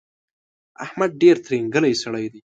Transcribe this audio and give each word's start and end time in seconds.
احمد 0.85 1.11
ډېر 1.21 1.35
ترینګلی 1.45 1.93
سړی 2.03 2.25
دی. 2.33 2.41